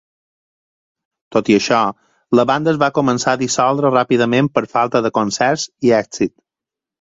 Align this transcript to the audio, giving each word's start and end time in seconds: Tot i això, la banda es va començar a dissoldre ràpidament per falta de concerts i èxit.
Tot 1.35 1.51
i 1.51 1.57
això, 1.57 1.81
la 2.39 2.45
banda 2.51 2.71
es 2.73 2.79
va 2.85 2.89
començar 2.95 3.35
a 3.35 3.41
dissoldre 3.43 3.93
ràpidament 3.97 4.51
per 4.57 4.65
falta 4.73 5.03
de 5.09 5.13
concerts 5.21 5.69
i 5.91 5.95
èxit. 6.01 6.35